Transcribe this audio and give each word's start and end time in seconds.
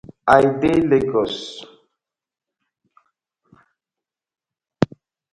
I 0.37 0.43
dey 0.59 0.79
Legos. 0.91 1.35